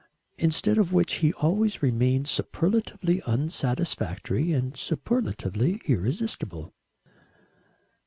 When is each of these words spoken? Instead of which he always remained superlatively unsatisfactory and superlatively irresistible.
Instead 0.39 0.79
of 0.79 0.91
which 0.91 1.17
he 1.17 1.31
always 1.33 1.83
remained 1.83 2.27
superlatively 2.27 3.21
unsatisfactory 3.27 4.51
and 4.51 4.75
superlatively 4.75 5.79
irresistible. 5.87 6.73